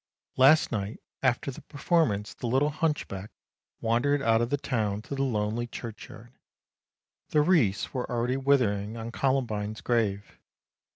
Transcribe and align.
"Last 0.45 0.71
night 0.71 0.99
after 1.21 1.51
the 1.51 1.61
performance 1.61 2.33
the 2.33 2.47
little 2.47 2.71
hunchback 2.71 3.29
wandered 3.81 4.19
out 4.19 4.41
of 4.41 4.49
the 4.49 4.57
town 4.57 5.03
to 5.03 5.13
the 5.13 5.21
lonely 5.21 5.67
churchyard. 5.67 6.33
The 7.29 7.41
wreaths 7.41 7.93
were 7.93 8.09
already 8.09 8.37
withering 8.37 8.97
on 8.97 9.11
Columbine's 9.11 9.81
grave. 9.81 10.39